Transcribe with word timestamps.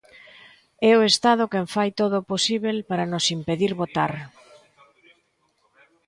É 0.89 0.91
o 0.99 1.01
Estado 1.11 1.49
quen 1.51 1.65
fai 1.75 1.89
todo 1.99 2.15
o 2.19 2.27
posíbel 2.31 2.77
para 2.89 3.09
nos 3.11 3.25
impedir 3.37 3.71
votar. 3.81 4.13